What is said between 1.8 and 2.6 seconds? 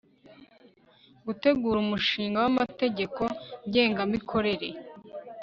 umushinga w